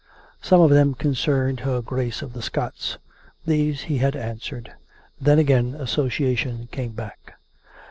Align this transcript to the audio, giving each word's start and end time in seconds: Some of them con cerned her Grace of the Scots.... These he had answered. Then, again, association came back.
Some 0.41 0.61
of 0.61 0.71
them 0.71 0.95
con 0.95 1.13
cerned 1.13 1.59
her 1.59 1.79
Grace 1.83 2.23
of 2.23 2.33
the 2.33 2.41
Scots.... 2.41 2.97
These 3.45 3.81
he 3.81 3.99
had 3.99 4.15
answered. 4.15 4.71
Then, 5.21 5.37
again, 5.37 5.75
association 5.75 6.69
came 6.71 6.93
back. 6.93 7.35